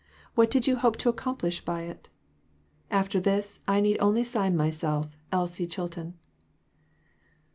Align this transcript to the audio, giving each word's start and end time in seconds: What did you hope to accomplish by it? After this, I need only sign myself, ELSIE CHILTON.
What 0.33 0.49
did 0.49 0.65
you 0.65 0.77
hope 0.77 0.97
to 0.97 1.09
accomplish 1.09 1.63
by 1.63 1.83
it? 1.83 2.09
After 2.89 3.19
this, 3.19 3.59
I 3.67 3.79
need 3.81 3.99
only 3.99 4.23
sign 4.23 4.57
myself, 4.57 5.15
ELSIE 5.31 5.67
CHILTON. 5.67 6.15